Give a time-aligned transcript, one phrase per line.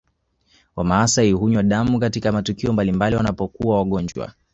[0.75, 4.33] Wamaasai hunywa damu katika matukio mbalimbali wanapokuwa wagonjwa